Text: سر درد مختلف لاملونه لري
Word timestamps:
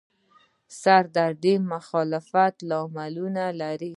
سر 0.81 1.03
درد 1.15 1.43
مختلف 1.71 2.27
لاملونه 2.69 3.45
لري 3.59 3.89